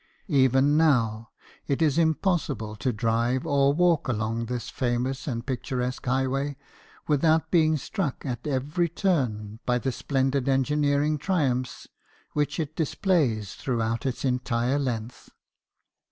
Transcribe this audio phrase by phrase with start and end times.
[0.27, 1.29] Even now
[1.67, 6.57] it is impossible to drive or walk along this famous and pic turesque highway
[7.07, 11.87] without being struck at every turn by the splendid engineering triumphs
[12.33, 15.29] which it displays throughout its entire length.